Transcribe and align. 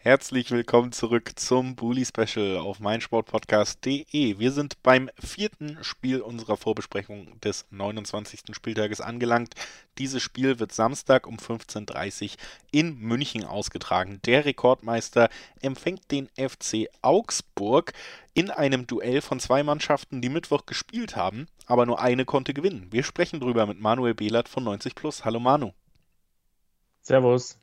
Herzlich 0.00 0.52
willkommen 0.52 0.92
zurück 0.92 1.32
zum 1.34 1.74
Bully 1.74 2.04
Special 2.04 2.58
auf 2.58 2.78
meinsportpodcast.de. 2.78 4.38
Wir 4.38 4.52
sind 4.52 4.80
beim 4.84 5.10
vierten 5.18 5.76
Spiel 5.82 6.20
unserer 6.20 6.56
Vorbesprechung 6.56 7.38
des 7.40 7.66
29. 7.70 8.42
Spieltages 8.52 9.00
angelangt. 9.00 9.54
Dieses 9.98 10.22
Spiel 10.22 10.60
wird 10.60 10.70
Samstag 10.70 11.26
um 11.26 11.38
15.30 11.38 12.22
Uhr 12.22 12.30
in 12.70 12.96
München 13.00 13.44
ausgetragen. 13.44 14.20
Der 14.24 14.44
Rekordmeister 14.44 15.30
empfängt 15.62 16.12
den 16.12 16.28
FC 16.36 16.86
Augsburg 17.02 17.92
in 18.34 18.50
einem 18.52 18.86
Duell 18.86 19.20
von 19.20 19.40
zwei 19.40 19.64
Mannschaften, 19.64 20.22
die 20.22 20.28
Mittwoch 20.28 20.64
gespielt 20.64 21.16
haben, 21.16 21.48
aber 21.66 21.86
nur 21.86 22.00
eine 22.00 22.24
konnte 22.24 22.54
gewinnen. 22.54 22.86
Wir 22.92 23.02
sprechen 23.02 23.40
drüber 23.40 23.66
mit 23.66 23.80
Manuel 23.80 24.14
Behlert 24.14 24.48
von 24.48 24.62
90 24.62 24.94
Plus. 24.94 25.24
Hallo 25.24 25.40
Manu. 25.40 25.72
Servus. 27.08 27.58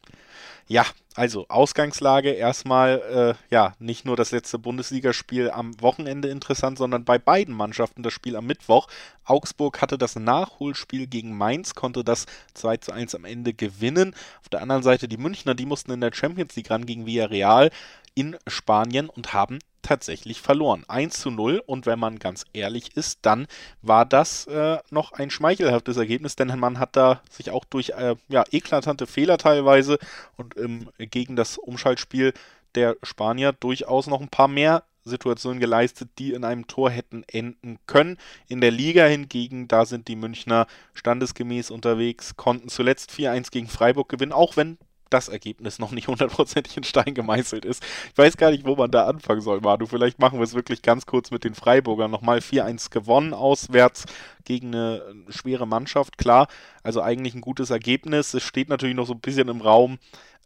Ja, 0.67 0.87
also 1.13 1.45
Ausgangslage 1.49 2.31
erstmal, 2.31 3.37
äh, 3.49 3.53
ja, 3.53 3.75
nicht 3.77 4.03
nur 4.03 4.15
das 4.15 4.31
letzte 4.31 4.57
Bundesligaspiel 4.57 5.51
am 5.51 5.79
Wochenende 5.79 6.29
interessant, 6.29 6.79
sondern 6.79 7.05
bei 7.05 7.19
beiden 7.19 7.53
Mannschaften 7.53 8.01
das 8.01 8.11
Spiel 8.11 8.35
am 8.35 8.47
Mittwoch. 8.47 8.87
Augsburg 9.23 9.83
hatte 9.83 9.99
das 9.99 10.15
Nachholspiel 10.15 11.05
gegen 11.05 11.37
Mainz, 11.37 11.75
konnte 11.75 12.03
das 12.03 12.25
2 12.55 12.77
zu 12.77 12.91
1 12.91 13.13
am 13.13 13.25
Ende 13.25 13.53
gewinnen. 13.53 14.15
Auf 14.41 14.49
der 14.49 14.63
anderen 14.63 14.81
Seite 14.81 15.07
die 15.07 15.17
Münchner, 15.17 15.53
die 15.53 15.67
mussten 15.67 15.91
in 15.91 16.01
der 16.01 16.11
Champions 16.11 16.55
League 16.55 16.71
ran 16.71 16.87
gegen 16.87 17.05
Villarreal 17.05 17.69
in 18.15 18.35
Spanien 18.47 19.09
und 19.09 19.33
haben 19.33 19.59
tatsächlich 19.85 20.41
verloren. 20.41 20.83
1 20.87 21.19
zu 21.19 21.31
0 21.31 21.61
und 21.65 21.85
wenn 21.85 21.99
man 21.99 22.19
ganz 22.19 22.45
ehrlich 22.53 22.97
ist, 22.97 23.19
dann 23.21 23.47
war 23.81 24.05
das 24.05 24.47
äh, 24.47 24.79
noch 24.89 25.11
ein 25.11 25.29
schmeichelhaftes 25.29 25.97
Ergebnis, 25.97 26.35
denn 26.35 26.47
man 26.59 26.79
hat 26.79 26.95
da 26.95 27.21
sich 27.29 27.51
auch 27.51 27.65
durch 27.65 27.89
äh, 27.89 28.15
ja, 28.27 28.43
eklatante 28.51 29.07
Fehler 29.07 29.37
teilweise 29.37 29.99
und 30.37 30.57
ähm, 30.57 30.89
gegen 30.97 31.35
das 31.35 31.57
Umschaltspiel 31.57 32.33
der 32.73 32.97
Spanier 33.03 33.53
durchaus 33.53 34.07
noch 34.07 34.21
ein 34.21 34.29
paar 34.29 34.47
mehr 34.47 34.83
Situationen 35.05 35.59
geleistet, 35.59 36.09
die 36.17 36.33
in 36.33 36.43
einem 36.43 36.65
Tor 36.65 36.89
hätten 36.89 37.23
enden 37.27 37.77
können. 37.85 38.17
In 38.47 38.59
der 38.59 38.71
Liga 38.71 39.05
hingegen, 39.05 39.67
da 39.67 39.85
sind 39.85 40.07
die 40.07 40.15
Münchner 40.15 40.65
standesgemäß 40.95 41.69
unterwegs, 41.69 42.35
konnten 42.35 42.69
zuletzt 42.69 43.11
4-1 43.11 43.51
gegen 43.51 43.67
Freiburg 43.67 44.09
gewinnen, 44.09 44.31
auch 44.31 44.57
wenn 44.57 44.79
das 45.09 45.29
Ergebnis 45.29 45.79
noch 45.79 45.91
nicht 45.91 46.07
hundertprozentig 46.07 46.77
in 46.77 46.83
Stein 46.83 47.13
gemeißelt 47.13 47.65
ist. 47.65 47.83
Ich 48.11 48.17
weiß 48.17 48.37
gar 48.37 48.51
nicht, 48.51 48.65
wo 48.65 48.75
man 48.75 48.91
da 48.91 49.05
anfangen 49.05 49.41
soll, 49.41 49.61
Manu. 49.61 49.85
Vielleicht 49.85 50.19
machen 50.19 50.39
wir 50.39 50.43
es 50.43 50.53
wirklich 50.53 50.81
ganz 50.81 51.05
kurz 51.05 51.31
mit 51.31 51.43
den 51.43 51.55
Freiburgern. 51.55 52.11
Nochmal 52.11 52.39
4-1 52.39 52.89
gewonnen 52.89 53.33
auswärts 53.33 54.05
gegen 54.43 54.75
eine 54.75 55.01
schwere 55.29 55.67
Mannschaft. 55.67 56.17
Klar, 56.17 56.47
also 56.83 57.01
eigentlich 57.01 57.35
ein 57.35 57.41
gutes 57.41 57.69
Ergebnis. 57.69 58.33
Es 58.33 58.43
steht 58.43 58.69
natürlich 58.69 58.95
noch 58.95 59.07
so 59.07 59.13
ein 59.13 59.19
bisschen 59.19 59.47
im 59.47 59.61
Raum 59.61 59.97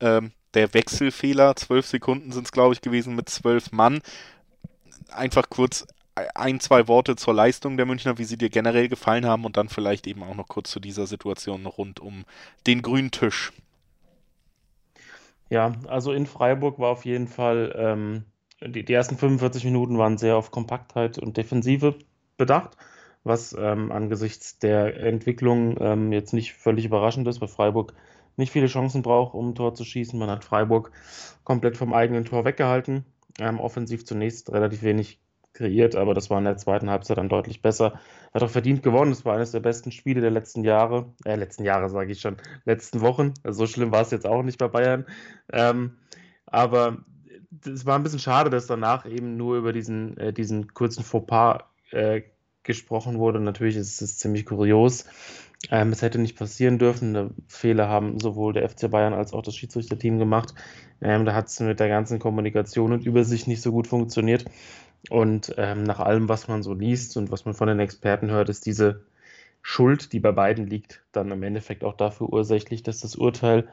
ähm, 0.02 0.32
der 0.54 0.74
Wechselfehler. 0.74 1.56
Zwölf 1.56 1.86
Sekunden 1.86 2.32
sind 2.32 2.46
es, 2.46 2.52
glaube 2.52 2.74
ich, 2.74 2.82
gewesen 2.82 3.16
mit 3.16 3.30
zwölf 3.30 3.72
Mann. 3.72 4.02
Einfach 5.12 5.50
kurz 5.50 5.88
ein, 6.36 6.60
zwei 6.60 6.88
Worte 6.88 7.16
zur 7.16 7.34
Leistung 7.34 7.78
der 7.78 7.86
Münchner, 7.86 8.18
wie 8.18 8.24
sie 8.26 8.38
dir 8.38 8.50
generell 8.50 8.90
gefallen 8.90 9.26
haben 9.26 9.46
und 9.46 9.58
dann 9.58 9.70
vielleicht 9.70 10.08
eben 10.08 10.24
auch 10.24 10.36
noch 10.36 10.48
kurz 10.48 10.72
zu 10.72 10.80
dieser 10.80 11.08
Situation 11.08 11.66
rund 11.66 12.00
um 12.00 12.26
den 12.68 12.82
grünen 12.82 13.12
Tisch. 13.12 13.54
Ja, 15.50 15.74
also 15.88 16.12
in 16.14 16.26
Freiburg 16.26 16.80
war 16.80 16.90
auf 16.90 17.06
jeden 17.06 17.28
Fall, 17.28 17.74
ähm, 17.76 18.26
die, 18.62 18.84
die 18.86 18.94
ersten 18.94 19.18
45 19.18 19.64
Minuten 19.66 19.98
waren 19.98 20.18
sehr 20.18 20.38
auf 20.38 20.52
Kompaktheit 20.52 21.18
und 21.18 21.38
Defensive 21.38 21.96
bedacht, 22.38 22.78
was 23.24 23.56
ähm, 23.58 23.92
angesichts 23.92 24.60
der 24.60 24.98
Entwicklung 25.02 25.78
ähm, 25.80 26.12
jetzt 26.12 26.34
nicht 26.34 26.54
völlig 26.54 26.86
überraschend 26.86 27.28
ist, 27.28 27.42
weil 27.42 27.48
Freiburg 27.48 27.94
nicht 28.38 28.52
viele 28.52 28.68
Chancen 28.68 29.02
braucht, 29.02 29.34
um 29.34 29.50
ein 29.50 29.56
Tor 29.56 29.74
zu 29.74 29.84
schießen. 29.84 30.18
Man 30.18 30.30
hat 30.30 30.46
Freiburg 30.46 30.92
komplett 31.44 31.78
vom 31.78 31.94
eigenen 31.94 32.26
Tor 32.26 32.46
weggehalten. 32.46 33.06
Ähm, 33.40 33.60
offensiv 33.60 34.06
zunächst 34.06 34.52
relativ 34.52 34.84
wenig 34.84 35.20
kreiert, 35.60 35.96
aber 35.96 36.14
das 36.14 36.30
war 36.30 36.40
in 36.40 36.46
der 36.46 36.58
zweiten 36.58 36.90
Halbzeit 36.90 37.18
dann 37.18 37.30
deutlich 37.30 37.62
besser. 37.62 38.00
Hat 38.34 38.42
auch 38.42 38.50
verdient 38.50 38.82
gewonnen. 38.82 39.12
Das 39.12 39.26
war 39.26 39.36
eines 39.36 39.52
der 39.52 39.60
besten 39.60 39.92
Spiele 39.92 40.22
der 40.22 40.32
letzten 40.32 40.64
Jahre. 40.64 41.14
Äh, 41.26 41.36
letzten 41.36 41.66
Jahre 41.66 41.90
sage 41.90 42.12
ich 42.12 42.22
schon, 42.22 42.38
letzten 42.66 43.02
Wochen. 43.02 43.34
Also 43.44 43.60
so 43.60 43.68
schlimm 43.68 43.92
war 43.92 44.02
es 44.02 44.12
jetzt 44.12 44.26
auch 44.26 44.42
nicht 44.42 44.58
bei 44.58 44.70
Bayern. 44.70 45.06
Ähm, 45.52 45.98
aber 46.46 47.00
es 47.66 47.86
war 47.86 47.98
ein 47.98 48.04
bisschen 48.04 48.20
schade, 48.20 48.50
dass 48.50 48.68
danach 48.68 49.06
eben 49.06 49.36
nur 49.36 49.58
über 49.58 49.74
diesen, 49.74 50.18
äh, 50.18 50.34
diesen 50.34 50.74
kurzen 50.74 51.04
Fauxpas 51.04 51.66
äh, 51.92 52.22
gesprochen 52.64 53.20
wurde. 53.20 53.40
Natürlich 53.40 53.76
ist 53.76 54.02
es 54.02 54.18
ziemlich 54.18 54.46
kurios. 54.46 55.06
Ähm, 55.72 55.92
es 55.92 56.02
hätte 56.02 56.20
nicht 56.20 56.38
passieren 56.38 56.80
dürfen. 56.80 57.36
Fehler 57.48 57.90
haben 57.90 58.20
sowohl 58.20 58.54
der 58.54 58.68
FC 58.70 58.90
Bayern 58.90 59.14
als 59.14 59.34
auch 59.34 59.42
das 59.42 59.56
Schiedsrichterteam 59.56 60.18
gemacht. 60.18 60.54
Ähm, 61.02 61.26
da 61.26 61.34
hat 61.34 61.48
es 61.48 61.60
mit 61.60 61.80
der 61.80 61.90
ganzen 61.90 62.20
Kommunikation 62.20 62.94
und 62.94 63.06
Übersicht 63.06 63.48
nicht 63.48 63.62
so 63.62 63.72
gut 63.72 63.88
funktioniert. 63.88 64.46
Und 65.10 65.54
ähm, 65.58 65.84
nach 65.84 66.00
allem, 66.00 66.28
was 66.28 66.48
man 66.48 66.62
so 66.64 66.74
liest 66.74 67.16
und 67.18 67.32
was 67.32 67.46
man 67.46 67.54
von 67.54 67.68
den 67.68 67.80
Experten 67.80 68.30
hört, 68.30 68.50
ist 68.50 68.66
diese 68.66 69.02
Schuld, 69.62 70.14
die 70.14 70.20
bei 70.20 70.32
beiden 70.32 70.68
liegt, 70.68 71.04
dann 71.12 71.32
im 71.32 71.44
Endeffekt 71.44 71.84
auch 71.84 71.96
dafür 71.96 72.32
ursächlich, 72.32 72.84
dass 72.84 73.00
das 73.00 73.16
Urteil 73.16 73.68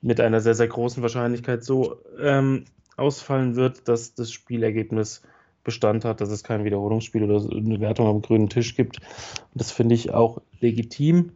mit 0.00 0.20
einer 0.20 0.40
sehr, 0.40 0.54
sehr 0.54 0.68
großen 0.68 1.02
Wahrscheinlichkeit 1.02 1.64
so 1.64 1.96
ähm, 2.20 2.64
ausfallen 2.96 3.56
wird, 3.56 3.88
dass 3.88 4.14
das 4.14 4.32
Spielergebnis 4.32 5.22
Bestand 5.64 6.04
hat, 6.04 6.20
dass 6.20 6.30
es 6.30 6.44
kein 6.44 6.64
Wiederholungsspiel 6.64 7.24
oder 7.24 7.36
eine 7.50 7.80
Wertung 7.80 8.06
am 8.06 8.20
grünen 8.20 8.50
Tisch 8.50 8.76
gibt. 8.76 8.98
Und 8.98 9.60
das 9.60 9.72
finde 9.72 9.94
ich 9.94 10.12
auch 10.12 10.42
legitim. 10.60 11.32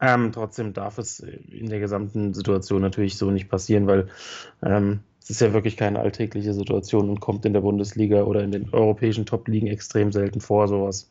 Ähm, 0.00 0.32
trotzdem 0.32 0.72
darf 0.72 0.98
es 0.98 1.20
in 1.20 1.68
der 1.68 1.80
gesamten 1.80 2.32
Situation 2.32 2.80
natürlich 2.80 3.16
so 3.16 3.30
nicht 3.30 3.48
passieren, 3.48 3.86
weil 3.86 4.08
ähm, 4.62 5.00
es 5.24 5.30
ist 5.30 5.40
ja 5.40 5.54
wirklich 5.54 5.78
keine 5.78 6.00
alltägliche 6.00 6.52
Situation 6.52 7.08
und 7.08 7.18
kommt 7.18 7.46
in 7.46 7.54
der 7.54 7.62
Bundesliga 7.62 8.24
oder 8.24 8.44
in 8.44 8.52
den 8.52 8.68
europäischen 8.74 9.24
Top-Ligen 9.24 9.68
extrem 9.68 10.12
selten 10.12 10.42
vor, 10.42 10.68
sowas. 10.68 11.08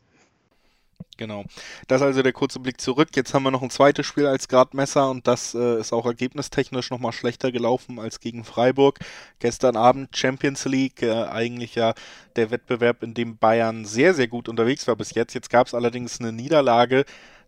Genau. 1.18 1.46
Das 1.88 2.02
ist 2.02 2.06
also 2.06 2.22
der 2.22 2.32
kurze 2.32 2.60
Blick 2.60 2.80
zurück. 2.80 3.10
Jetzt 3.16 3.34
haben 3.34 3.42
wir 3.42 3.50
noch 3.50 3.64
ein 3.64 3.72
zweites 3.72 4.06
Spiel 4.06 4.28
als 4.28 4.48
Gradmesser 4.48 5.10
und 5.10 5.28
das 5.28 5.56
äh, 5.56 5.80
ist 5.80 5.94
auch 5.94 6.06
ergebnistechnisch 6.06 6.92
nochmal 6.92 7.12
schlechter 7.12 7.52
gelaufen 7.52 7.98
als 7.98 8.20
gegen 8.20 8.44
Freiburg. 8.44 9.00
Gestern 9.40 9.76
Abend 9.76 10.16
Champions 10.16 10.66
League, 10.66 11.02
äh, 11.02 11.24
eigentlich 11.24 11.74
ja 11.74 11.96
der 12.36 12.52
Wettbewerb, 12.52 13.02
in 13.02 13.16
dem 13.16 13.38
Bayern 13.38 13.84
sehr, 13.84 14.14
sehr 14.14 14.28
gut 14.28 14.48
unterwegs 14.48 14.88
war 14.88 14.96
bis 14.96 15.16
jetzt. 15.16 15.34
Jetzt 15.34 15.50
gab 15.50 15.66
es 15.66 15.74
allerdings 15.74 16.20
eine 16.20 16.32
Niederlage 16.32 17.06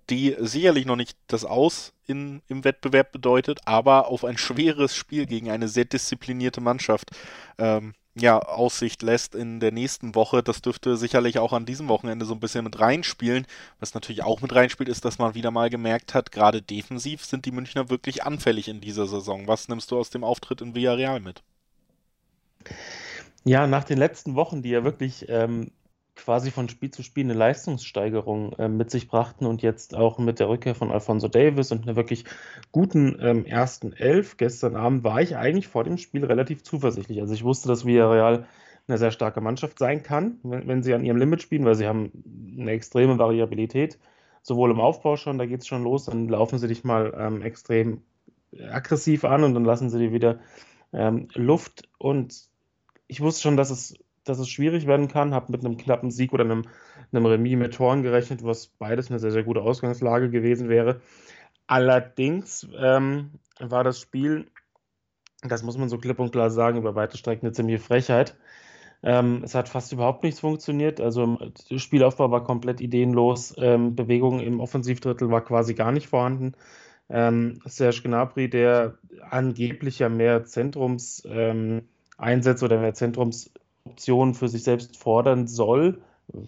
die 0.09 0.35
sicherlich 0.39 0.85
noch 0.85 0.95
nicht 0.95 1.17
das 1.27 1.45
Aus 1.45 1.93
in, 2.07 2.41
im 2.47 2.63
Wettbewerb 2.63 3.11
bedeutet, 3.11 3.59
aber 3.65 4.07
auf 4.07 4.23
ein 4.23 4.37
schweres 4.37 4.95
Spiel 4.95 5.25
gegen 5.25 5.49
eine 5.49 5.67
sehr 5.67 5.85
disziplinierte 5.85 6.61
Mannschaft 6.61 7.11
ähm, 7.57 7.93
ja, 8.17 8.39
Aussicht 8.39 9.01
lässt 9.01 9.35
in 9.35 9.59
der 9.59 9.71
nächsten 9.71 10.15
Woche. 10.15 10.41
Das 10.41 10.61
dürfte 10.61 10.95
sicherlich 10.95 11.37
auch 11.37 11.51
an 11.51 11.65
diesem 11.65 11.89
Wochenende 11.89 12.25
so 12.25 12.33
ein 12.33 12.39
bisschen 12.39 12.63
mit 12.63 12.79
reinspielen. 12.79 13.45
Was 13.79 13.93
natürlich 13.93 14.23
auch 14.23 14.41
mit 14.41 14.55
reinspielt, 14.55 14.89
ist, 14.89 15.03
dass 15.03 15.19
man 15.19 15.35
wieder 15.35 15.51
mal 15.51 15.69
gemerkt 15.69 16.13
hat, 16.13 16.31
gerade 16.31 16.61
defensiv 16.61 17.25
sind 17.25 17.45
die 17.45 17.51
Münchner 17.51 17.89
wirklich 17.89 18.23
anfällig 18.23 18.69
in 18.69 18.79
dieser 18.79 19.05
Saison. 19.05 19.47
Was 19.47 19.67
nimmst 19.67 19.91
du 19.91 19.97
aus 19.97 20.09
dem 20.09 20.23
Auftritt 20.23 20.61
in 20.61 20.75
Villarreal 20.75 21.19
mit? 21.19 21.43
Ja, 23.43 23.67
nach 23.67 23.83
den 23.83 23.97
letzten 23.97 24.35
Wochen, 24.35 24.61
die 24.61 24.69
ja 24.69 24.83
wirklich 24.83 25.25
ähm, 25.27 25.71
quasi 26.15 26.51
von 26.51 26.69
Spiel 26.69 26.91
zu 26.91 27.03
Spiel 27.03 27.25
eine 27.25 27.33
Leistungssteigerung 27.33 28.53
äh, 28.53 28.67
mit 28.69 28.89
sich 28.89 29.07
brachten 29.07 29.45
und 29.45 29.61
jetzt 29.61 29.95
auch 29.95 30.17
mit 30.17 30.39
der 30.39 30.49
Rückkehr 30.49 30.75
von 30.75 30.91
Alfonso 30.91 31.27
Davis 31.27 31.71
und 31.71 31.83
einer 31.83 31.95
wirklich 31.95 32.25
guten 32.71 33.17
ähm, 33.21 33.45
ersten 33.45 33.93
Elf 33.93 34.37
gestern 34.37 34.75
Abend 34.75 35.03
war 35.03 35.21
ich 35.21 35.35
eigentlich 35.35 35.67
vor 35.67 35.83
dem 35.83 35.97
Spiel 35.97 36.25
relativ 36.25 36.63
zuversichtlich. 36.63 37.21
Also 37.21 37.33
ich 37.33 37.43
wusste, 37.43 37.67
dass 37.67 37.85
Villarreal 37.85 38.47
eine 38.87 38.97
sehr 38.97 39.11
starke 39.11 39.41
Mannschaft 39.41 39.79
sein 39.79 40.03
kann, 40.03 40.39
wenn, 40.43 40.67
wenn 40.67 40.83
sie 40.83 40.93
an 40.93 41.03
ihrem 41.03 41.17
Limit 41.17 41.41
spielen, 41.41 41.65
weil 41.65 41.75
sie 41.75 41.87
haben 41.87 42.11
eine 42.57 42.71
extreme 42.71 43.17
Variabilität, 43.17 43.99
sowohl 44.41 44.71
im 44.71 44.79
Aufbau 44.79 45.17
schon, 45.17 45.37
da 45.37 45.45
geht 45.45 45.61
es 45.61 45.67
schon 45.67 45.83
los, 45.83 46.05
dann 46.05 46.29
laufen 46.29 46.59
sie 46.59 46.67
dich 46.67 46.83
mal 46.83 47.13
ähm, 47.17 47.41
extrem 47.41 48.01
aggressiv 48.71 49.25
an 49.25 49.43
und 49.43 49.53
dann 49.53 49.65
lassen 49.65 49.89
sie 49.89 49.99
dir 49.99 50.13
wieder 50.13 50.39
ähm, 50.93 51.27
Luft 51.33 51.89
und 51.97 52.47
ich 53.07 53.21
wusste 53.21 53.41
schon, 53.41 53.57
dass 53.57 53.69
es 53.69 53.95
dass 54.25 54.39
es 54.39 54.49
schwierig 54.49 54.87
werden 54.87 55.07
kann. 55.07 55.33
Habe 55.33 55.51
mit 55.51 55.63
einem 55.63 55.77
knappen 55.77 56.11
Sieg 56.11 56.33
oder 56.33 56.43
einem, 56.43 56.63
einem 57.11 57.25
Remis 57.25 57.57
mit 57.57 57.73
Toren 57.73 58.03
gerechnet, 58.03 58.43
was 58.43 58.67
beides 58.67 59.09
eine 59.09 59.19
sehr, 59.19 59.31
sehr 59.31 59.43
gute 59.43 59.61
Ausgangslage 59.61 60.29
gewesen 60.29 60.69
wäre. 60.69 61.01
Allerdings 61.67 62.67
ähm, 62.77 63.31
war 63.59 63.83
das 63.83 63.99
Spiel, 63.99 64.47
das 65.41 65.63
muss 65.63 65.77
man 65.77 65.89
so 65.89 65.97
klipp 65.97 66.19
und 66.19 66.31
klar 66.31 66.49
sagen, 66.49 66.77
über 66.77 66.95
weite 66.95 67.17
Strecken 67.17 67.45
eine 67.45 67.53
ziemliche 67.53 67.79
Frechheit. 67.79 68.35
Ähm, 69.03 69.41
es 69.43 69.53
hat 69.55 69.69
fast 69.69 69.91
überhaupt 69.91 70.23
nichts 70.23 70.39
funktioniert. 70.39 70.99
Also 70.99 71.37
Spielaufbau 71.75 72.31
war 72.31 72.43
komplett 72.43 72.81
ideenlos. 72.81 73.53
Ähm, 73.57 73.95
Bewegung 73.95 74.39
im 74.39 74.59
Offensivdrittel 74.59 75.29
war 75.29 75.41
quasi 75.41 75.75
gar 75.75 75.91
nicht 75.91 76.07
vorhanden. 76.07 76.53
Ähm, 77.09 77.59
Serge 77.65 78.01
Gnabry, 78.03 78.49
der 78.49 78.97
angeblich 79.29 79.99
ja 79.99 80.09
mehr 80.09 80.45
Zentrums 80.45 81.23
ähm, 81.29 81.83
oder 82.17 82.79
mehr 82.79 82.93
Zentrums 82.95 83.51
Optionen 83.95 84.33
für 84.33 84.49
sich 84.49 84.63
selbst 84.63 84.97
fordern 84.97 85.47
soll, 85.47 86.01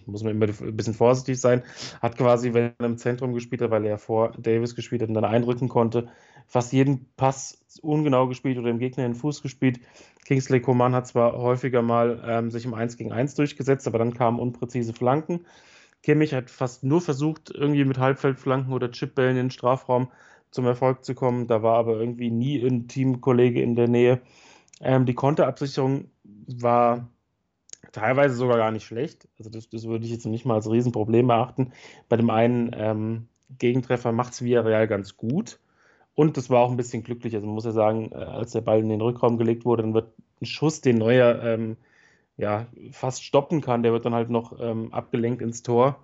muss 0.06 0.22
man 0.22 0.32
immer 0.32 0.46
ein 0.46 0.76
bisschen 0.76 0.92
vorsichtig 0.92 1.40
sein, 1.40 1.62
hat 2.02 2.18
quasi, 2.18 2.52
wenn 2.52 2.72
er 2.78 2.86
im 2.86 2.98
Zentrum 2.98 3.32
gespielt 3.32 3.62
hat, 3.62 3.70
weil 3.70 3.86
er 3.86 3.96
vor 3.96 4.32
Davis 4.36 4.74
gespielt 4.74 5.00
hat 5.00 5.08
und 5.08 5.14
dann 5.14 5.24
einrücken 5.24 5.68
konnte, 5.68 6.08
fast 6.46 6.72
jeden 6.72 7.06
Pass 7.16 7.64
ungenau 7.80 8.26
gespielt 8.26 8.58
oder 8.58 8.68
dem 8.68 8.78
Gegner 8.78 9.06
in 9.06 9.12
den 9.12 9.18
Fuß 9.18 9.40
gespielt. 9.40 9.80
Kingsley 10.26 10.60
Coman 10.60 10.94
hat 10.94 11.06
zwar 11.06 11.38
häufiger 11.38 11.80
mal 11.80 12.22
ähm, 12.26 12.50
sich 12.50 12.66
im 12.66 12.74
1 12.74 12.98
gegen 12.98 13.12
1 13.12 13.34
durchgesetzt, 13.34 13.86
aber 13.86 13.98
dann 13.98 14.12
kamen 14.12 14.40
unpräzise 14.40 14.92
Flanken. 14.92 15.46
Kimmich 16.02 16.34
hat 16.34 16.50
fast 16.50 16.84
nur 16.84 17.00
versucht, 17.00 17.50
irgendwie 17.50 17.84
mit 17.84 17.98
Halbfeldflanken 17.98 18.74
oder 18.74 18.90
Chipbällen 18.90 19.36
in 19.36 19.44
den 19.46 19.50
Strafraum 19.50 20.08
zum 20.50 20.66
Erfolg 20.66 21.04
zu 21.04 21.14
kommen. 21.14 21.46
Da 21.46 21.62
war 21.62 21.78
aber 21.78 21.98
irgendwie 21.98 22.30
nie 22.30 22.60
ein 22.60 22.88
Teamkollege 22.88 23.62
in 23.62 23.74
der 23.74 23.88
Nähe. 23.88 24.20
Ähm, 24.80 25.06
die 25.06 25.14
Konterabsicherung 25.14 26.10
war 26.46 27.08
teilweise 27.92 28.34
sogar 28.34 28.56
gar 28.56 28.70
nicht 28.70 28.84
schlecht. 28.84 29.28
Also 29.38 29.50
das, 29.50 29.68
das, 29.68 29.86
würde 29.86 30.04
ich 30.04 30.10
jetzt 30.10 30.26
nicht 30.26 30.44
mal 30.44 30.54
als 30.54 30.70
Riesenproblem 30.70 31.30
erachten. 31.30 31.72
Bei 32.08 32.16
dem 32.16 32.30
einen 32.30 32.70
ähm, 32.74 33.28
Gegentreffer 33.58 34.12
macht 34.12 34.32
es 34.32 34.42
Villarreal 34.42 34.86
ganz 34.88 35.16
gut. 35.16 35.58
Und 36.14 36.36
das 36.36 36.50
war 36.50 36.60
auch 36.60 36.70
ein 36.70 36.76
bisschen 36.76 37.04
glücklich. 37.04 37.34
Also 37.34 37.46
man 37.46 37.54
muss 37.54 37.64
ja 37.64 37.72
sagen, 37.72 38.10
äh, 38.12 38.16
als 38.16 38.52
der 38.52 38.60
Ball 38.60 38.80
in 38.80 38.88
den 38.88 39.00
Rückraum 39.00 39.38
gelegt 39.38 39.64
wurde, 39.64 39.82
dann 39.82 39.94
wird 39.94 40.12
ein 40.40 40.46
Schuss, 40.46 40.80
den 40.80 40.98
Neuer 40.98 41.42
ähm, 41.42 41.76
ja, 42.36 42.66
fast 42.92 43.24
stoppen 43.24 43.60
kann, 43.60 43.82
der 43.82 43.92
wird 43.92 44.04
dann 44.04 44.14
halt 44.14 44.30
noch 44.30 44.58
ähm, 44.60 44.92
abgelenkt 44.92 45.42
ins 45.42 45.62
Tor. 45.62 45.98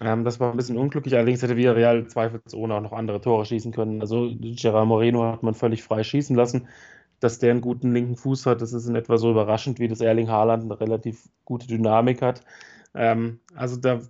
Ähm, 0.00 0.24
das 0.24 0.40
war 0.40 0.50
ein 0.50 0.56
bisschen 0.56 0.78
unglücklich. 0.78 1.14
Allerdings 1.14 1.42
hätte 1.42 1.56
Villarreal 1.56 2.06
zweifelsohne 2.06 2.74
auch 2.74 2.80
noch 2.80 2.92
andere 2.92 3.20
Tore 3.20 3.44
schießen 3.44 3.72
können. 3.72 4.00
Also 4.00 4.30
Gerard 4.40 4.86
Moreno 4.86 5.24
hat 5.24 5.42
man 5.42 5.54
völlig 5.54 5.82
frei 5.82 6.02
schießen 6.02 6.36
lassen. 6.36 6.68
Dass 7.20 7.38
der 7.38 7.50
einen 7.50 7.60
guten 7.60 7.92
linken 7.92 8.16
Fuß 8.16 8.46
hat, 8.46 8.60
das 8.60 8.72
ist 8.72 8.86
in 8.86 8.94
etwa 8.94 9.16
so 9.16 9.30
überraschend, 9.30 9.78
wie 9.78 9.88
das 9.88 10.00
Erling 10.00 10.28
Haaland 10.28 10.64
eine 10.64 10.80
relativ 10.80 11.28
gute 11.44 11.66
Dynamik 11.66 12.22
hat. 12.22 12.42
Ähm, 12.94 13.40
also 13.54 13.76
da 13.76 14.00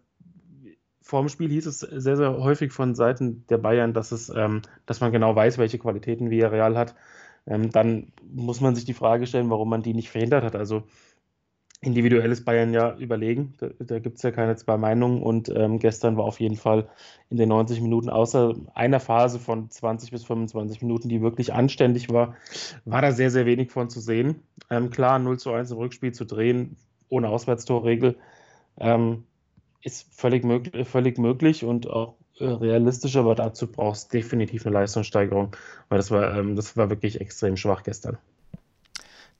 vor 1.02 1.20
dem 1.20 1.28
Spiel 1.28 1.50
hieß 1.50 1.66
es 1.66 1.78
sehr, 1.78 2.16
sehr 2.16 2.36
häufig 2.38 2.72
von 2.72 2.96
Seiten 2.96 3.46
der 3.48 3.58
Bayern, 3.58 3.94
dass, 3.94 4.10
es, 4.10 4.28
ähm, 4.28 4.62
dass 4.86 5.00
man 5.00 5.12
genau 5.12 5.36
weiß, 5.36 5.56
welche 5.56 5.78
Qualitäten 5.78 6.30
Villarreal 6.30 6.76
hat. 6.76 6.96
Ähm, 7.46 7.70
dann 7.70 8.12
muss 8.28 8.60
man 8.60 8.74
sich 8.74 8.86
die 8.86 8.94
Frage 8.94 9.28
stellen, 9.28 9.50
warum 9.50 9.70
man 9.70 9.82
die 9.82 9.94
nicht 9.94 10.10
verhindert 10.10 10.42
hat. 10.42 10.56
Also 10.56 10.82
individuell 11.80 12.32
ist 12.32 12.44
Bayern 12.44 12.72
ja 12.72 12.96
überlegen. 12.96 13.54
Da, 13.58 13.68
da 13.78 13.98
gibt 13.98 14.16
es 14.16 14.22
ja 14.22 14.30
keine 14.30 14.56
zwei 14.56 14.76
Meinungen. 14.76 15.22
Und 15.22 15.48
ähm, 15.48 15.78
gestern 15.78 16.16
war 16.16 16.24
auf 16.24 16.40
jeden 16.40 16.56
Fall 16.56 16.88
in 17.30 17.36
den 17.36 17.48
90 17.48 17.80
Minuten, 17.80 18.08
außer 18.08 18.54
einer 18.74 19.00
Phase 19.00 19.38
von 19.38 19.70
20 19.70 20.10
bis 20.10 20.24
25 20.24 20.82
Minuten, 20.82 21.08
die 21.08 21.20
wirklich 21.20 21.52
anständig 21.52 22.10
war, 22.10 22.36
war 22.84 23.02
da 23.02 23.12
sehr, 23.12 23.30
sehr 23.30 23.46
wenig 23.46 23.70
von 23.70 23.90
zu 23.90 24.00
sehen. 24.00 24.42
Ähm, 24.70 24.90
klar, 24.90 25.18
0 25.18 25.38
zu 25.38 25.52
1 25.52 25.70
im 25.70 25.78
Rückspiel 25.78 26.12
zu 26.12 26.24
drehen, 26.24 26.76
ohne 27.08 27.28
Auswärtstorregel. 27.28 28.16
Ähm, 28.78 29.24
ist 29.82 30.12
völlig, 30.12 30.44
möglich, 30.44 30.88
völlig 30.88 31.18
möglich 31.18 31.64
und 31.64 31.88
auch 31.88 32.16
äh, 32.38 32.44
realistisch, 32.44 33.16
aber 33.16 33.34
dazu 33.34 33.70
brauchst 33.70 34.12
du 34.12 34.18
definitiv 34.18 34.66
eine 34.66 34.74
Leistungssteigerung, 34.74 35.54
weil 35.88 35.98
das 35.98 36.10
war, 36.10 36.36
ähm, 36.36 36.56
das 36.56 36.76
war 36.76 36.90
wirklich 36.90 37.20
extrem 37.20 37.56
schwach 37.56 37.82
gestern. 37.84 38.18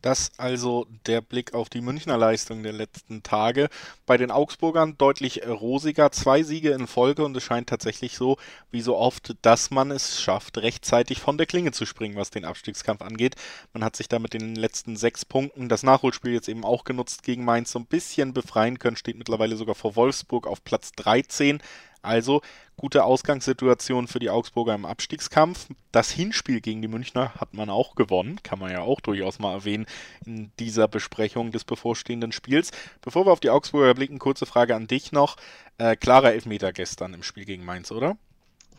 Das 0.02 0.32
also 0.36 0.86
der 1.06 1.20
Blick 1.20 1.54
auf 1.54 1.68
die 1.68 1.80
Münchner 1.80 2.16
Leistung 2.16 2.62
der 2.62 2.72
letzten 2.72 3.22
Tage. 3.22 3.68
Bei 4.04 4.16
den 4.16 4.30
Augsburgern 4.30 4.96
deutlich 4.98 5.46
rosiger, 5.46 6.12
zwei 6.12 6.42
Siege 6.42 6.70
in 6.70 6.86
Folge 6.86 7.24
und 7.24 7.36
es 7.36 7.42
scheint 7.42 7.68
tatsächlich 7.68 8.16
so, 8.16 8.36
wie 8.70 8.82
so 8.82 8.96
oft, 8.96 9.34
dass 9.42 9.70
man 9.70 9.90
es 9.90 10.20
schafft, 10.20 10.58
rechtzeitig 10.58 11.20
von 11.20 11.38
der 11.38 11.46
Klinge 11.46 11.72
zu 11.72 11.86
springen, 11.86 12.16
was 12.16 12.30
den 12.30 12.44
Abstiegskampf 12.44 13.02
angeht. 13.02 13.34
Man 13.72 13.82
hat 13.82 13.96
sich 13.96 14.08
da 14.08 14.18
mit 14.18 14.34
den 14.34 14.54
letzten 14.54 14.96
sechs 14.96 15.24
Punkten 15.24 15.68
das 15.68 15.82
Nachholspiel 15.82 16.32
jetzt 16.32 16.48
eben 16.48 16.64
auch 16.64 16.84
genutzt 16.84 17.22
gegen 17.22 17.44
Mainz 17.44 17.72
so 17.72 17.78
ein 17.78 17.86
bisschen 17.86 18.32
befreien 18.32 18.78
können, 18.78 18.96
steht 18.96 19.18
mittlerweile 19.18 19.56
sogar 19.56 19.74
vor 19.74 19.96
Wolfsburg 19.96 20.46
auf 20.46 20.62
Platz 20.62 20.92
13. 20.92 21.60
Also 22.06 22.40
gute 22.76 23.04
Ausgangssituation 23.04 24.06
für 24.06 24.18
die 24.18 24.30
Augsburger 24.30 24.74
im 24.74 24.84
Abstiegskampf. 24.84 25.68
Das 25.92 26.10
Hinspiel 26.10 26.60
gegen 26.60 26.82
die 26.82 26.88
Münchner 26.88 27.34
hat 27.34 27.52
man 27.52 27.68
auch 27.68 27.96
gewonnen, 27.96 28.38
kann 28.42 28.58
man 28.58 28.70
ja 28.70 28.80
auch 28.80 29.00
durchaus 29.00 29.38
mal 29.38 29.52
erwähnen 29.52 29.86
in 30.24 30.52
dieser 30.60 30.86
Besprechung 30.88 31.50
des 31.50 31.64
bevorstehenden 31.64 32.32
Spiels. 32.32 32.70
Bevor 33.02 33.26
wir 33.26 33.32
auf 33.32 33.40
die 33.40 33.50
Augsburger 33.50 33.94
blicken, 33.94 34.18
kurze 34.18 34.46
Frage 34.46 34.76
an 34.76 34.86
dich 34.86 35.12
noch. 35.12 35.36
Äh, 35.78 35.96
klarer 35.96 36.32
Elfmeter 36.32 36.72
gestern 36.72 37.12
im 37.12 37.22
Spiel 37.22 37.44
gegen 37.44 37.64
Mainz, 37.64 37.90
oder? 37.90 38.16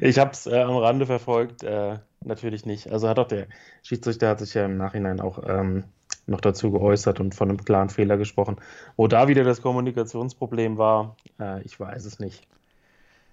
ich 0.00 0.18
habe 0.18 0.30
es 0.30 0.46
äh, 0.46 0.60
am 0.60 0.76
Rande 0.76 1.06
verfolgt, 1.06 1.64
äh, 1.64 1.98
natürlich 2.22 2.66
nicht. 2.66 2.92
Also 2.92 3.08
hat 3.08 3.18
auch 3.18 3.26
der 3.26 3.48
Schiedsrichter 3.82 4.28
hat 4.28 4.38
sich 4.38 4.54
ja 4.54 4.64
im 4.64 4.76
Nachhinein 4.76 5.20
auch 5.20 5.42
ähm, 5.44 5.84
noch 6.28 6.40
dazu 6.40 6.70
geäußert 6.70 7.20
und 7.20 7.34
von 7.34 7.48
einem 7.48 7.64
klaren 7.64 7.90
Fehler 7.90 8.16
gesprochen. 8.16 8.56
Wo 8.96 9.08
da 9.08 9.28
wieder 9.28 9.44
das 9.44 9.62
Kommunikationsproblem 9.62 10.78
war, 10.78 11.16
äh, 11.40 11.62
ich 11.62 11.78
weiß 11.78 12.04
es 12.04 12.18
nicht. 12.18 12.46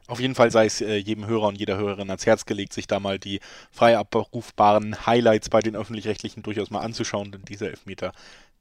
Auf 0.07 0.19
jeden 0.19 0.35
Fall 0.35 0.51
sei 0.51 0.67
es 0.67 0.81
äh, 0.81 0.97
jedem 0.97 1.25
Hörer 1.25 1.47
und 1.47 1.57
jeder 1.57 1.77
Hörerin 1.77 2.09
ans 2.11 2.27
Herz 2.27 2.45
gelegt, 2.45 2.73
sich 2.73 2.85
da 2.85 2.99
mal 2.99 3.17
die 3.17 3.39
frei 3.71 3.97
abrufbaren 3.97 5.07
Highlights 5.07 5.49
bei 5.49 5.61
den 5.61 5.75
öffentlich-rechtlichen 5.75 6.43
durchaus 6.43 6.69
mal 6.69 6.81
anzuschauen, 6.81 7.31
denn 7.31 7.41
dieser 7.43 7.69
Elfmeter 7.69 8.11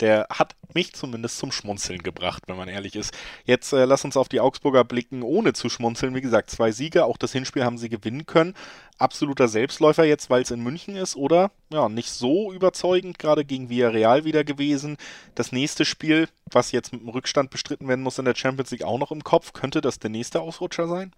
der 0.00 0.26
hat 0.30 0.56
mich 0.72 0.92
zumindest 0.92 1.38
zum 1.38 1.52
Schmunzeln 1.52 2.02
gebracht, 2.02 2.44
wenn 2.46 2.56
man 2.56 2.68
ehrlich 2.68 2.96
ist. 2.96 3.14
Jetzt 3.44 3.72
äh, 3.72 3.84
lass 3.84 4.04
uns 4.04 4.16
auf 4.16 4.28
die 4.28 4.40
Augsburger 4.40 4.84
blicken, 4.84 5.22
ohne 5.22 5.52
zu 5.52 5.68
schmunzeln. 5.68 6.14
Wie 6.14 6.20
gesagt, 6.20 6.50
zwei 6.50 6.72
Siege, 6.72 7.04
auch 7.04 7.16
das 7.16 7.32
Hinspiel 7.32 7.64
haben 7.64 7.78
sie 7.78 7.88
gewinnen 7.88 8.26
können. 8.26 8.54
Absoluter 8.98 9.48
Selbstläufer 9.48 10.04
jetzt, 10.04 10.30
weil 10.30 10.42
es 10.42 10.50
in 10.52 10.62
München 10.62 10.94
ist, 10.94 11.16
oder? 11.16 11.50
Ja, 11.72 11.88
nicht 11.88 12.10
so 12.10 12.52
überzeugend, 12.52 13.18
gerade 13.18 13.44
gegen 13.44 13.68
Villarreal 13.68 14.24
wieder 14.24 14.44
gewesen. 14.44 14.96
Das 15.34 15.50
nächste 15.50 15.84
Spiel, 15.84 16.28
was 16.50 16.70
jetzt 16.70 16.92
mit 16.92 17.02
dem 17.02 17.08
Rückstand 17.08 17.50
bestritten 17.50 17.88
werden 17.88 18.02
muss 18.02 18.18
in 18.18 18.24
der 18.24 18.36
Champions 18.36 18.70
League, 18.70 18.84
auch 18.84 18.98
noch 18.98 19.10
im 19.10 19.24
Kopf. 19.24 19.52
Könnte 19.52 19.80
das 19.80 19.98
der 19.98 20.10
nächste 20.10 20.40
Ausrutscher 20.40 20.86
sein? 20.86 21.12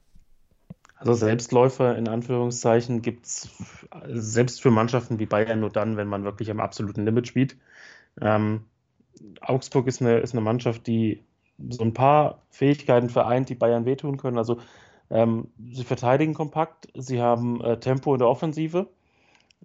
Also 0.97 1.13
Selbstläufer 1.13 1.97
in 1.97 2.09
Anführungszeichen 2.09 3.03
gibt 3.03 3.27
es 3.27 3.51
selbst 4.07 4.63
für 4.63 4.71
Mannschaften 4.71 5.19
wie 5.19 5.27
Bayern 5.27 5.61
nur 5.61 5.71
dann, 5.71 5.99
wenn 5.99 6.09
man 6.09 6.25
wirklich 6.25 6.51
am 6.51 6.61
absoluten 6.61 7.05
Limit 7.05 7.29
spielt. 7.29 7.57
Ähm, 8.21 8.65
Augsburg 9.43 9.87
ist 9.87 10.01
eine, 10.01 10.19
ist 10.19 10.33
eine 10.33 10.41
Mannschaft, 10.41 10.87
die 10.87 11.23
so 11.69 11.85
ein 11.85 11.93
paar 11.93 12.43
Fähigkeiten 12.51 13.11
vereint, 13.11 13.49
die 13.49 13.55
Bayern 13.55 13.85
wehtun 13.85 14.17
können. 14.17 14.39
Also 14.39 14.59
ähm, 15.11 15.49
sie 15.73 15.85
verteidigen 15.85 16.35
kompakt, 16.35 16.89
sie 16.95 17.21
haben 17.21 17.61
äh, 17.63 17.79
Tempo 17.79 18.15
in 18.15 18.19
der 18.19 18.29
Offensive 18.29 18.89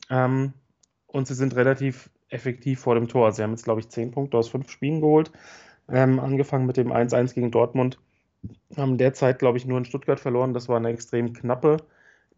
ähm, 0.10 0.54
und 1.08 1.28
sie 1.28 1.34
sind 1.34 1.56
relativ 1.56 2.10
effektiv 2.30 2.80
vor 2.80 2.96
dem 2.96 3.08
Tor. 3.08 3.32
Sie 3.32 3.44
haben 3.44 3.52
jetzt, 3.52 3.64
glaube 3.64 3.82
ich, 3.82 3.90
zehn 3.90 4.12
Punkte 4.12 4.38
aus 4.38 4.50
fünf 4.50 4.70
Spielen 4.70 5.02
geholt, 5.02 5.32
ähm, 5.90 6.20
angefangen 6.20 6.66
mit 6.66 6.78
dem 6.78 6.92
1-1 6.92 7.34
gegen 7.34 7.52
Dortmund. 7.52 8.00
Haben 8.76 8.98
derzeit, 8.98 9.40
glaube 9.40 9.58
ich, 9.58 9.66
nur 9.66 9.78
in 9.78 9.86
Stuttgart 9.86 10.20
verloren. 10.20 10.54
Das 10.54 10.70
war 10.70 10.78
eine 10.78 10.90
extrem 10.90 11.34
knappe 11.34 11.78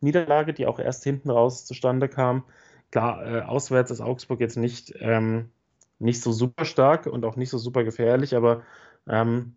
Niederlage, 0.01 0.53
die 0.53 0.65
auch 0.65 0.79
erst 0.79 1.03
hinten 1.03 1.29
raus 1.29 1.65
zustande 1.65 2.09
kam. 2.09 2.43
Klar, 2.91 3.25
äh, 3.25 3.41
auswärts 3.41 3.91
ist 3.91 4.01
Augsburg 4.01 4.39
jetzt 4.39 4.57
nicht 4.57 4.93
ähm, 4.99 5.49
nicht 6.03 6.21
so 6.21 6.31
super 6.31 6.65
stark 6.65 7.07
und 7.07 7.25
auch 7.25 7.35
nicht 7.35 7.49
so 7.49 7.57
super 7.57 7.83
gefährlich, 7.83 8.35
aber 8.35 8.63
ähm, 9.07 9.55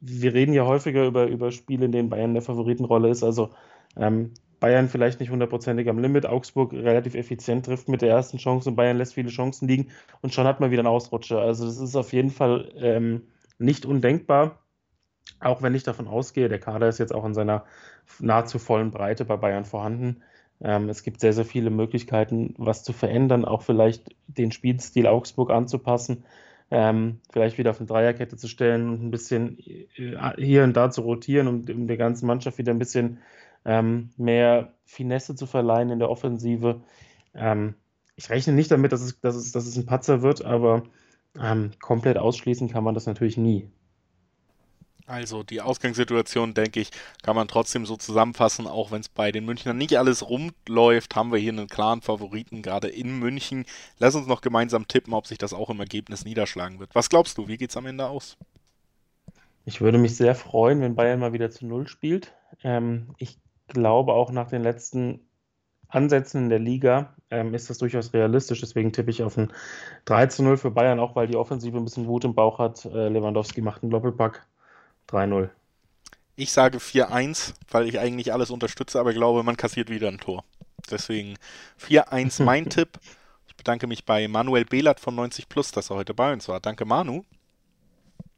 wir 0.00 0.34
reden 0.34 0.52
ja 0.52 0.66
häufiger 0.66 1.06
über, 1.06 1.26
über 1.26 1.50
Spiele, 1.50 1.86
in 1.86 1.92
denen 1.92 2.08
Bayern 2.08 2.34
der 2.34 2.42
Favoritenrolle 2.42 3.08
ist. 3.10 3.22
Also 3.22 3.50
ähm, 3.96 4.32
Bayern 4.60 4.88
vielleicht 4.88 5.20
nicht 5.20 5.30
hundertprozentig 5.30 5.88
am 5.88 5.98
Limit, 5.98 6.26
Augsburg 6.26 6.72
relativ 6.72 7.14
effizient 7.14 7.66
trifft 7.66 7.88
mit 7.88 8.02
der 8.02 8.10
ersten 8.10 8.38
Chance 8.38 8.70
und 8.70 8.76
Bayern 8.76 8.96
lässt 8.96 9.14
viele 9.14 9.28
Chancen 9.28 9.68
liegen 9.68 9.88
und 10.22 10.32
schon 10.32 10.46
hat 10.46 10.60
man 10.60 10.70
wieder 10.70 10.80
einen 10.80 10.88
Ausrutscher. 10.88 11.40
Also 11.40 11.66
das 11.66 11.78
ist 11.78 11.96
auf 11.96 12.12
jeden 12.12 12.30
Fall 12.30 12.72
ähm, 12.76 13.22
nicht 13.58 13.84
undenkbar, 13.84 14.62
auch 15.40 15.62
wenn 15.62 15.74
ich 15.74 15.82
davon 15.82 16.08
ausgehe, 16.08 16.48
der 16.48 16.58
Kader 16.58 16.88
ist 16.88 16.98
jetzt 16.98 17.14
auch 17.14 17.24
in 17.24 17.34
seiner 17.34 17.64
nahezu 18.18 18.58
vollen 18.58 18.90
Breite 18.90 19.24
bei 19.24 19.36
Bayern 19.36 19.64
vorhanden. 19.64 20.22
Ähm, 20.60 20.88
es 20.88 21.02
gibt 21.02 21.20
sehr, 21.20 21.32
sehr 21.32 21.44
viele 21.44 21.70
Möglichkeiten, 21.70 22.54
was 22.56 22.82
zu 22.82 22.92
verändern, 22.92 23.44
auch 23.44 23.62
vielleicht 23.62 24.14
den 24.26 24.52
Spielstil 24.52 25.06
Augsburg 25.06 25.50
anzupassen, 25.50 26.24
ähm, 26.70 27.20
vielleicht 27.30 27.58
wieder 27.58 27.70
auf 27.70 27.78
eine 27.78 27.86
Dreierkette 27.86 28.36
zu 28.36 28.48
stellen 28.48 28.88
und 28.88 29.04
ein 29.04 29.10
bisschen 29.10 29.58
äh, 29.58 30.32
hier 30.38 30.64
und 30.64 30.76
da 30.76 30.90
zu 30.90 31.02
rotieren, 31.02 31.46
um, 31.46 31.64
um 31.68 31.86
der 31.86 31.96
ganzen 31.96 32.26
Mannschaft 32.26 32.58
wieder 32.58 32.72
ein 32.72 32.78
bisschen 32.78 33.18
ähm, 33.64 34.10
mehr 34.16 34.72
Finesse 34.84 35.34
zu 35.34 35.46
verleihen 35.46 35.90
in 35.90 35.98
der 35.98 36.10
Offensive. 36.10 36.82
Ähm, 37.34 37.74
ich 38.16 38.30
rechne 38.30 38.54
nicht 38.54 38.70
damit, 38.70 38.92
dass 38.92 39.02
es, 39.02 39.20
dass 39.20 39.36
es, 39.36 39.52
dass 39.52 39.66
es 39.66 39.76
ein 39.76 39.86
Patzer 39.86 40.22
wird, 40.22 40.44
aber 40.44 40.84
ähm, 41.40 41.70
komplett 41.80 42.16
ausschließen 42.16 42.68
kann 42.68 42.84
man 42.84 42.94
das 42.94 43.06
natürlich 43.06 43.36
nie. 43.36 43.68
Also 45.06 45.44
die 45.44 45.60
Ausgangssituation, 45.60 46.52
denke 46.52 46.80
ich, 46.80 46.90
kann 47.22 47.36
man 47.36 47.46
trotzdem 47.46 47.86
so 47.86 47.96
zusammenfassen, 47.96 48.66
auch 48.66 48.90
wenn 48.90 49.00
es 49.00 49.08
bei 49.08 49.30
den 49.30 49.44
Münchnern 49.44 49.78
nicht 49.78 49.96
alles 49.98 50.28
rumläuft, 50.28 51.14
haben 51.14 51.30
wir 51.30 51.38
hier 51.38 51.52
einen 51.52 51.68
klaren 51.68 52.02
Favoriten, 52.02 52.60
gerade 52.60 52.88
in 52.88 53.20
München. 53.20 53.66
Lass 53.98 54.16
uns 54.16 54.26
noch 54.26 54.40
gemeinsam 54.40 54.88
tippen, 54.88 55.14
ob 55.14 55.28
sich 55.28 55.38
das 55.38 55.52
auch 55.52 55.70
im 55.70 55.78
Ergebnis 55.78 56.24
niederschlagen 56.24 56.80
wird. 56.80 56.94
Was 56.94 57.08
glaubst 57.08 57.38
du, 57.38 57.46
wie 57.46 57.56
geht 57.56 57.70
es 57.70 57.76
am 57.76 57.86
Ende 57.86 58.08
aus? 58.08 58.36
Ich 59.64 59.80
würde 59.80 59.98
mich 59.98 60.16
sehr 60.16 60.34
freuen, 60.34 60.80
wenn 60.80 60.96
Bayern 60.96 61.20
mal 61.20 61.32
wieder 61.32 61.50
zu 61.50 61.66
Null 61.66 61.86
spielt. 61.86 62.32
Ähm, 62.64 63.14
ich 63.18 63.38
glaube 63.68 64.12
auch 64.12 64.32
nach 64.32 64.48
den 64.48 64.62
letzten 64.62 65.20
Ansätzen 65.88 66.44
in 66.44 66.48
der 66.48 66.58
Liga 66.58 67.14
ähm, 67.30 67.54
ist 67.54 67.70
das 67.70 67.78
durchaus 67.78 68.12
realistisch. 68.12 68.60
Deswegen 68.60 68.92
tippe 68.92 69.10
ich 69.10 69.22
auf 69.22 69.36
ein 69.36 69.52
3 70.06 70.26
zu 70.26 70.42
0 70.42 70.56
für 70.56 70.72
Bayern, 70.72 70.98
auch 70.98 71.14
weil 71.14 71.28
die 71.28 71.36
Offensive 71.36 71.76
ein 71.76 71.84
bisschen 71.84 72.06
Wut 72.06 72.24
im 72.24 72.34
Bauch 72.34 72.58
hat. 72.58 72.84
Äh, 72.86 73.08
Lewandowski 73.08 73.60
macht 73.60 73.82
einen 73.82 73.90
Doppelpack. 73.90 74.46
3-0. 75.10 75.50
Ich 76.36 76.52
sage 76.52 76.78
4-1, 76.78 77.54
weil 77.70 77.88
ich 77.88 77.98
eigentlich 77.98 78.32
alles 78.32 78.50
unterstütze, 78.50 79.00
aber 79.00 79.14
glaube, 79.14 79.42
man 79.42 79.56
kassiert 79.56 79.88
wieder 79.88 80.08
ein 80.08 80.18
Tor. 80.18 80.44
Deswegen 80.90 81.36
4-1 81.80 82.42
mein 82.42 82.64
Tipp. 82.68 82.98
Ich 83.46 83.56
bedanke 83.56 83.86
mich 83.86 84.04
bei 84.04 84.28
Manuel 84.28 84.66
Behlert 84.66 85.00
von 85.00 85.14
90 85.14 85.48
Plus, 85.48 85.70
dass 85.70 85.90
er 85.90 85.96
heute 85.96 86.12
bei 86.12 86.32
uns 86.32 86.48
war. 86.48 86.60
Danke, 86.60 86.84
Manu. 86.84 87.24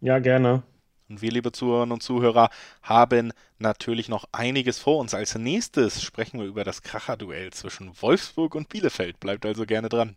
Ja, 0.00 0.20
gerne. 0.20 0.62
Und 1.08 1.22
wir, 1.22 1.30
liebe 1.30 1.52
Zuhörerinnen 1.52 1.92
und 1.92 2.02
Zuhörer, 2.02 2.50
haben 2.82 3.32
natürlich 3.58 4.08
noch 4.08 4.26
einiges 4.30 4.78
vor 4.78 4.98
uns. 4.98 5.14
Als 5.14 5.34
nächstes 5.34 6.02
sprechen 6.02 6.38
wir 6.38 6.46
über 6.46 6.64
das 6.64 6.82
Kracherduell 6.82 7.50
zwischen 7.52 7.90
Wolfsburg 8.00 8.54
und 8.54 8.68
Bielefeld. 8.68 9.18
Bleibt 9.18 9.46
also 9.46 9.64
gerne 9.64 9.88
dran. 9.88 10.16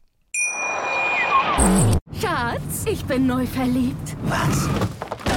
Schatz, 2.19 2.85
ich 2.85 3.03
bin 3.05 3.25
neu 3.25 3.45
verliebt. 3.45 4.15
Was? 4.23 4.69